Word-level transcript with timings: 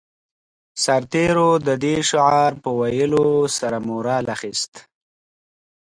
سرتېرو 0.83 1.49
د 1.67 1.69
دې 1.83 1.95
شعار 2.09 2.51
په 2.63 2.69
ويلو 2.79 3.25
سره 3.57 3.77
مورال 3.87 4.25
اخیست 4.35 4.73